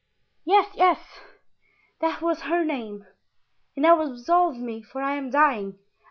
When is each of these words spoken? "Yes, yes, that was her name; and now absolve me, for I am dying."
"Yes, 0.45 0.71
yes, 0.73 0.97
that 1.99 2.23
was 2.23 2.41
her 2.41 2.63
name; 2.63 3.05
and 3.75 3.83
now 3.83 4.01
absolve 4.01 4.57
me, 4.57 4.81
for 4.81 4.99
I 4.99 5.13
am 5.15 5.29
dying." 5.29 5.77